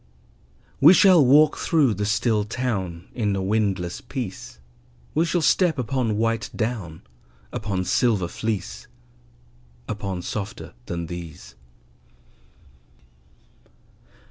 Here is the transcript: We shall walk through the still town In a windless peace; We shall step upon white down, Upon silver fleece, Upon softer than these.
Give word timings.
We 0.79 0.95
shall 0.95 1.23
walk 1.23 1.57
through 1.57 1.93
the 1.93 2.07
still 2.07 2.43
town 2.43 3.07
In 3.13 3.35
a 3.35 3.41
windless 3.43 4.01
peace; 4.01 4.57
We 5.13 5.25
shall 5.25 5.43
step 5.43 5.77
upon 5.77 6.17
white 6.17 6.49
down, 6.55 7.03
Upon 7.53 7.85
silver 7.85 8.27
fleece, 8.27 8.87
Upon 9.87 10.23
softer 10.23 10.73
than 10.87 11.05
these. 11.05 11.53